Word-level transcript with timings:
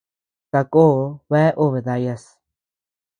Sako 0.51 0.85
bea 1.29 1.53
obe 1.65 1.79
dayas. 1.87 2.23